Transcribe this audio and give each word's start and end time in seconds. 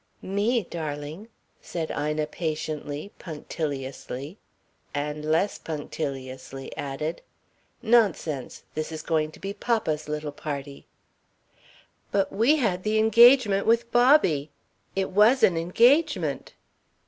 "Me, 0.23 0.63
darling," 0.63 1.27
said 1.61 1.91
Ina 1.91 2.25
patiently, 2.25 3.11
punctiliously 3.19 4.39
and 4.95 5.23
less 5.23 5.59
punctiliously 5.59 6.75
added: 6.75 7.21
"Nonsense. 7.83 8.63
This 8.73 8.91
is 8.91 9.03
going 9.03 9.29
to 9.31 9.39
be 9.39 9.53
papa's 9.53 10.09
little 10.09 10.31
party." 10.31 10.87
"But 12.11 12.33
we 12.33 12.55
had 12.55 12.81
the 12.81 12.97
engagement 12.97 13.67
with 13.67 13.91
Bobby. 13.91 14.49
It 14.95 15.11
was 15.11 15.43
an 15.43 15.55
engagement." 15.55 16.53